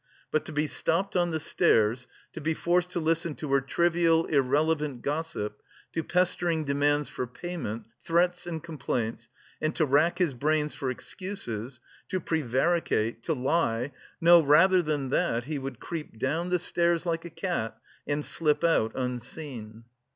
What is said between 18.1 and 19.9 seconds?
slip out unseen.